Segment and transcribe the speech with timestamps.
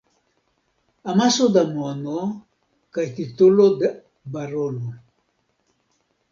[1.11, 2.17] Amaso da mono
[2.97, 3.93] kaj titolo de
[4.35, 4.99] barono.